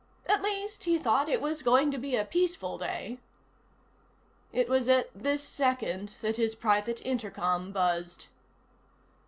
At 0.25 0.41
least, 0.41 0.85
he 0.85 0.97
thought, 0.97 1.29
it 1.29 1.39
was 1.43 1.61
going 1.61 1.91
to 1.91 1.97
be 1.99 2.15
a 2.15 2.25
peaceful 2.25 2.75
day. 2.79 3.19
It 4.51 4.67
was 4.67 4.89
at 4.89 5.11
this 5.13 5.43
second 5.43 6.15
that 6.21 6.37
his 6.37 6.55
private 6.55 7.05
intercom 7.05 7.71
buzzed. 7.71 8.25